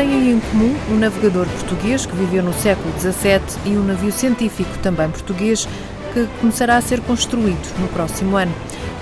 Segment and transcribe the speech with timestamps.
[0.00, 4.70] Têm em comum um navegador português que viveu no século XVII e um navio científico
[4.78, 5.68] também português
[6.14, 8.52] que começará a ser construído no próximo ano.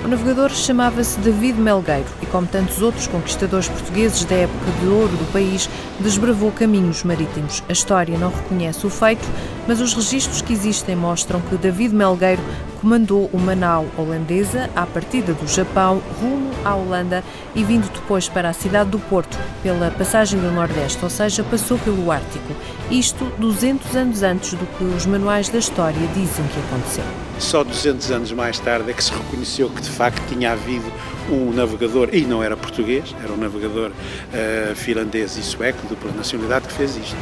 [0.05, 5.16] O navegador chamava-se David Melgueiro e, como tantos outros conquistadores portugueses da época de ouro
[5.16, 5.70] do país,
[6.01, 7.62] desbravou caminhos marítimos.
[7.69, 9.27] A história não reconhece o feito,
[9.69, 12.42] mas os registros que existem mostram que David Melgueiro
[12.80, 17.24] comandou uma nau holandesa à partida do Japão rumo à Holanda
[17.55, 21.78] e vindo depois para a cidade do Porto pela passagem do Nordeste, ou seja, passou
[21.78, 22.55] pelo Ártico.
[22.91, 27.05] Isto 200 anos antes do que os manuais da história dizem que aconteceu.
[27.38, 30.91] Só 200 anos mais tarde é que se reconheceu que de facto tinha havido
[31.31, 36.69] um navegador, e não era português, era um navegador uh, finlandês e sueco, dupla nacionalidade,
[36.69, 37.16] que fez isto.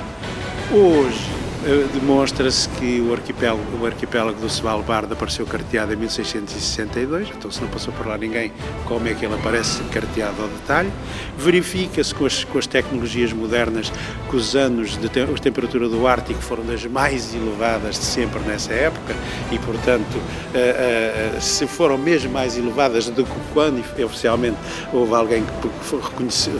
[0.72, 1.45] Hoje,
[1.92, 7.68] demonstra-se que o arquipélago, o arquipélago do Svalbard apareceu carteado em 1662, então se não
[7.68, 8.52] passou por lá ninguém,
[8.84, 10.92] como é que ele aparece carteado ao detalhe.
[11.36, 13.92] Verifica-se com as, com as tecnologias modernas
[14.30, 18.38] que os anos de te, a temperatura do Ártico foram das mais elevadas de sempre
[18.40, 19.14] nessa época
[19.50, 24.56] e, portanto, uh, uh, se foram mesmo mais elevadas do que quando oficialmente
[24.92, 25.68] houve alguém que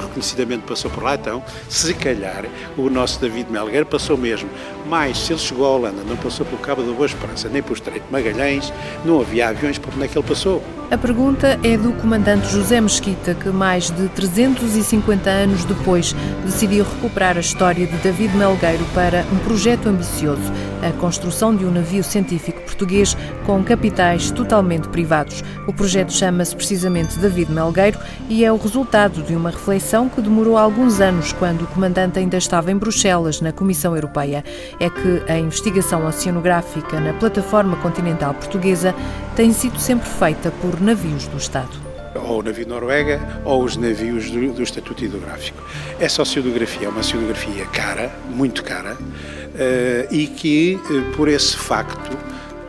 [0.01, 2.45] reconhecidamente passou por lá, então, se calhar,
[2.77, 4.49] o nosso David Melgueiro passou mesmo
[4.87, 7.75] mais, se ele chegou à Holanda, não passou pelo Cabo da Boa Esperança, nem pelo
[7.75, 8.73] Estreito de Magalhães,
[9.05, 10.63] não havia aviões por onde é que ele passou.
[10.91, 17.37] A pergunta é do comandante José Mesquita, que mais de 350 anos depois decidiu recuperar
[17.37, 20.53] a história de David Melgueiro para um projeto ambicioso,
[20.83, 25.43] a construção de um navio científico português com capitais totalmente privados.
[25.67, 27.99] O projeto chama-se precisamente David Melgueiro
[28.29, 32.37] e é o resultado de uma reflexão que demorou alguns anos, quando o comandante ainda
[32.37, 34.45] estava em Bruxelas, na Comissão Europeia.
[34.79, 38.95] É que a investigação oceanográfica na plataforma continental portuguesa
[39.35, 41.87] tem sido sempre feita por navios do Estado
[42.17, 45.63] ou o navio Noruega ou os navios do, do Estatuto Hidrográfico.
[46.01, 52.17] Essa oceanografia é uma oceanografia cara, muito cara, uh, e que, uh, por esse facto,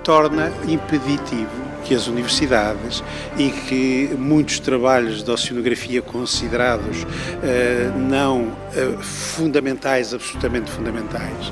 [0.08, 3.04] torna impeditivo que as universidades
[3.38, 11.52] e que muitos trabalhos de oceanografia considerados uh, não uh, fundamentais, absolutamente fundamentais,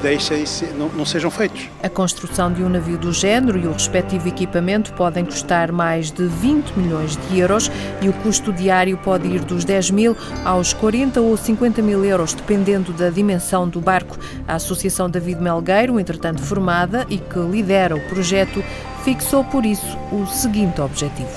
[0.00, 0.44] deixem
[0.76, 1.68] não, não sejam feitos.
[1.82, 6.26] A construção de um navio do género e o respectivo equipamento podem custar mais de
[6.26, 7.70] 20 milhões de euros
[8.00, 12.34] e o custo diário pode ir dos 10 mil aos 40 ou 50 mil euros,
[12.34, 14.16] dependendo da dimensão do barco.
[14.46, 18.62] A Associação David Melgueiro, entretanto formada e que lidera o projeto,
[19.04, 21.30] fixou por isso o seguinte objetivo: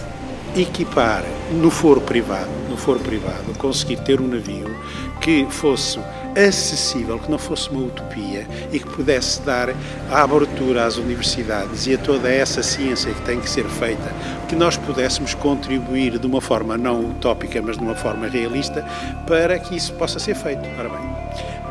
[0.55, 4.75] equipar no foro privado, no foro privado, conseguir ter um navio
[5.21, 5.99] que fosse
[6.35, 9.69] acessível, que não fosse uma utopia e que pudesse dar
[10.11, 14.13] a abertura às universidades e a toda essa ciência que tem que ser feita,
[14.47, 18.85] que nós pudéssemos contribuir de uma forma não utópica, mas de uma forma realista,
[19.25, 20.65] para que isso possa ser feito.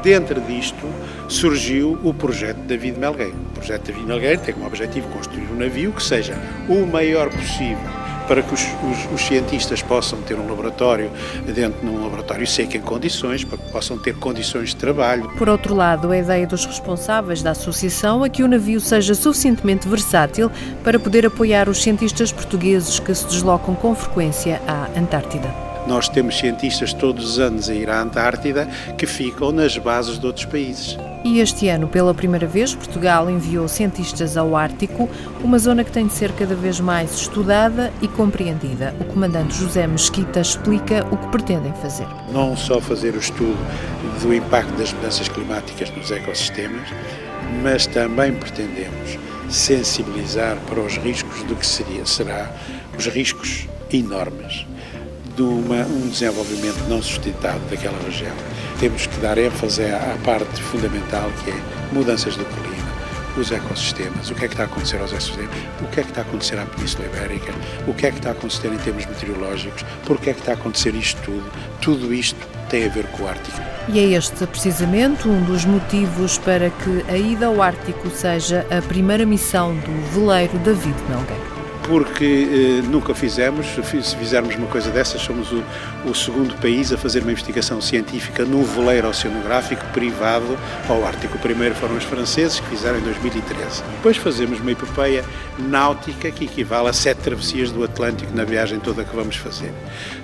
[0.05, 0.87] Dentro disto
[1.29, 3.35] surgiu o projeto David Melgueiro.
[3.51, 6.39] O projeto David Melgueiro tem como objetivo construir um navio que seja
[6.69, 11.11] o maior possível para que os, os, os, cientistas possam ter um laboratório
[11.45, 15.31] dentro de um laboratório seco em condições, para que possam ter condições de trabalho.
[15.37, 19.87] Por outro lado, a ideia dos responsáveis da associação é que o navio seja suficientemente
[19.87, 20.51] versátil
[20.83, 25.74] para poder apoiar os cientistas portugueses que se deslocam com frequência à Antártida.
[25.87, 30.27] Nós temos cientistas todos os anos a ir à Antártida que ficam nas bases de
[30.27, 30.97] outros países.
[31.23, 35.09] E este ano, pela primeira vez, Portugal enviou cientistas ao Ártico,
[35.43, 38.95] uma zona que tem de ser cada vez mais estudada e compreendida.
[39.01, 42.07] O comandante José Mesquita explica o que pretendem fazer.
[42.33, 43.57] Não só fazer o estudo
[44.23, 46.89] do impacto das mudanças climáticas nos ecossistemas,
[47.63, 49.19] mas também pretendemos
[49.51, 52.51] sensibilizar para os riscos do que seria, será
[52.99, 54.67] os riscos enormes
[55.37, 58.35] de uma, um desenvolvimento não sustentado daquela região.
[58.79, 61.55] Temos que dar ênfase à, parte fundamental que é
[61.93, 62.93] mudanças do clima,
[63.37, 65.51] os ecossistemas, o que é que está a acontecer aos ecossistemas,
[65.81, 67.53] o que é que está a acontecer à Península Ibérica,
[67.87, 70.55] o que é que está a acontecer em termos meteorológicos, porque é que está a
[70.55, 71.51] acontecer isto tudo.
[71.81, 73.61] Tudo isto tem a ver com o Ártico.
[73.89, 78.81] E é este precisamente um dos motivos para que a ida ao Ártico seja a
[78.81, 81.54] primeira missão do veleiro David Melgueiro.
[81.87, 83.67] Porque eh, nunca fizemos.
[83.67, 83.83] Se
[84.17, 85.63] fizermos uma coisa dessas, somos o,
[86.05, 90.59] o, segundo país a fazer uma investigação científica num veleiro oceanográfico privado
[90.89, 91.37] ao Ártico.
[91.37, 93.83] O primeiro foram os franceses, que fizeram em 2013.
[93.97, 95.25] Depois fazemos uma epopeia
[95.59, 99.73] náutica que equivale a sete travessias do Atlântico na viagem toda que vamos fazer.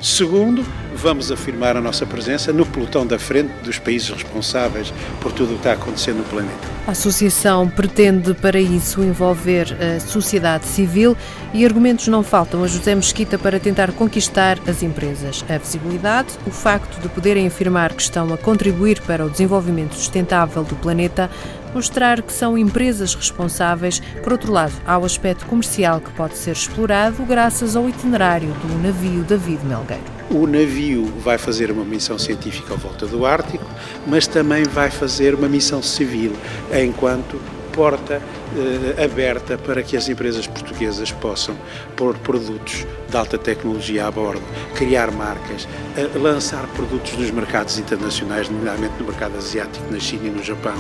[0.01, 0.65] Segundo,
[0.95, 5.55] vamos afirmar a nossa presença no pelotão da frente dos países responsáveis por tudo o
[5.55, 6.69] que está acontecendo no planeta.
[6.87, 11.17] A associação pretende, para isso, envolver a sociedade civil
[11.52, 15.44] e argumentos não faltam a José Mesquita para tentar conquistar as empresas.
[15.49, 20.62] A visibilidade, o facto de poderem afirmar que estão a contribuir para o desenvolvimento sustentável
[20.62, 21.31] do planeta,
[21.75, 24.00] mostrar que são empresas responsáveis.
[24.23, 28.82] Por outro lado, há o aspecto comercial que pode ser explorado graças ao itinerário do
[28.82, 30.02] navio David Melgueiro.
[30.31, 33.67] O navio vai fazer uma missão científica à volta do Ártico,
[34.06, 36.32] mas também vai fazer uma missão civil,
[36.73, 37.41] enquanto
[37.72, 38.20] porta
[38.56, 41.56] eh, aberta para que as empresas portuguesas possam
[41.96, 44.43] pôr produtos de alta tecnologia a bordo,
[44.75, 50.31] criar marcas, eh, lançar produtos nos mercados internacionais, nomeadamente no mercado asiático, na China e
[50.31, 50.78] no Japão,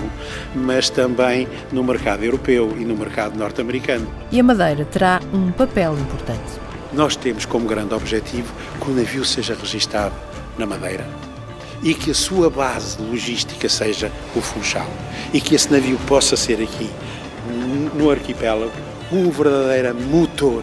[0.54, 4.06] mas também no mercado europeu e no mercado norte-americano.
[4.30, 6.60] E a Madeira terá um papel importante.
[6.92, 8.52] Nós temos como grande objetivo
[8.82, 10.14] que o navio seja registado
[10.58, 11.29] na Madeira
[11.82, 14.86] e que a sua base logística seja o Funchal.
[15.32, 16.90] E que esse navio possa ser aqui
[17.94, 18.72] no arquipélago
[19.12, 20.62] um verdadeiro motor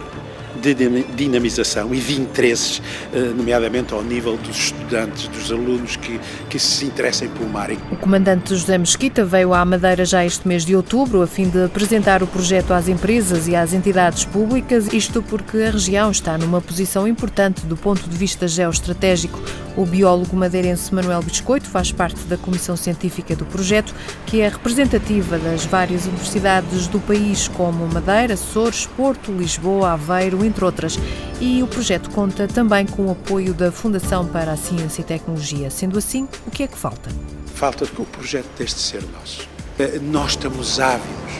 [0.74, 2.82] de dinamização e de interesses,
[3.12, 7.70] eh, nomeadamente ao nível dos estudantes, dos alunos que, que se interessem pelo mar.
[7.90, 11.64] O comandante José Mesquita veio à Madeira já este mês de outubro a fim de
[11.64, 16.60] apresentar o projeto às empresas e às entidades públicas, isto porque a região está numa
[16.60, 19.40] posição importante do ponto de vista geoestratégico.
[19.76, 23.94] O biólogo madeirense Manuel Biscoito faz parte da comissão científica do projeto,
[24.26, 30.57] que é representativa das várias universidades do país, como Madeira, Açores, Porto, Lisboa, Aveiro, entre
[30.64, 30.98] outras.
[31.40, 35.70] E o projeto conta também com o apoio da Fundação para a Ciência e Tecnologia.
[35.70, 37.10] Sendo assim, o que é que falta?
[37.54, 39.48] Falta que o projeto deixe de ser nosso.
[39.78, 41.32] Eh, nós estamos ávidos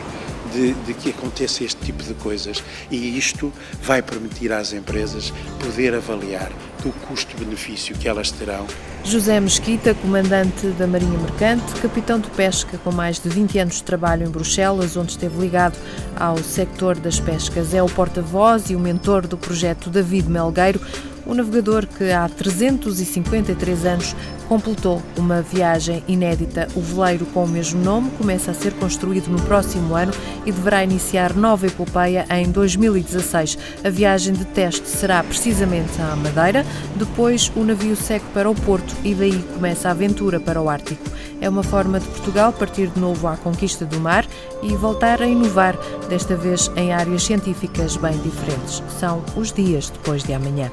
[0.52, 5.94] de, de, que aconteça este tipo de coisas e isto vai permitir às empresas poder
[5.94, 6.50] avaliar
[6.86, 8.66] o custo-benefício que elas terão.
[9.04, 13.82] José Mesquita, comandante da Marinha Mercante, capitão de pesca com mais de 20 anos de
[13.82, 15.78] trabalho em Bruxelas, onde esteve ligado
[16.14, 20.80] ao sector das pescas, é o porta-voz e o mentor do projeto David Melgueiro,
[21.24, 24.14] o navegador que há 353 anos
[24.48, 26.66] completou uma viagem inédita.
[26.74, 30.12] O veleiro com o mesmo nome começa a ser construído no próximo ano
[30.46, 33.58] e deverá iniciar nova epopeia em 2016.
[33.84, 36.64] A viagem de teste será precisamente à Madeira,
[36.96, 41.04] depois o navio segue para o Porto e daí começa a aventura para o Ártico.
[41.40, 44.26] É uma forma de Portugal partir de novo à conquista do mar
[44.62, 45.76] e voltar a inovar,
[46.08, 48.82] desta vez em áreas científicas bem diferentes.
[48.98, 50.70] São os dias depois de amanhã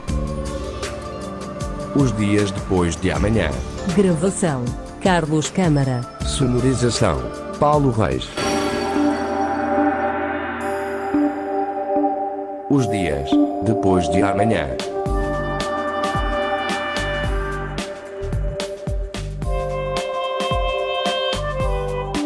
[1.96, 3.50] os dias depois de amanhã.
[3.96, 4.64] Gravação:
[5.02, 6.02] Carlos Câmara.
[6.26, 7.18] Sonorização:
[7.60, 8.28] Paulo Reis.
[12.70, 13.30] Os dias
[13.64, 14.68] depois de amanhã.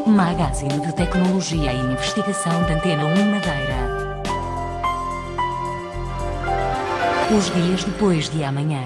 [0.08, 3.90] Magazine de Tecnologia e Investigação da Antena 1 Madeira.
[7.38, 8.84] Os dias depois de amanhã.